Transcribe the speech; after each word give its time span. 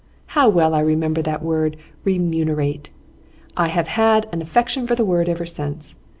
How 0.33 0.49
well 0.49 0.73
I 0.73 0.79
remember 0.79 1.21
that 1.21 1.43
word 1.43 1.77
"remunerate"! 2.05 2.89
I 3.55 3.67
have 3.67 3.87
had 3.89 4.27
an 4.31 4.41
affection 4.41 4.87
for 4.87 4.95
the 4.95 5.05
word 5.05 5.29
ever 5.29 5.45
since. 5.45 5.95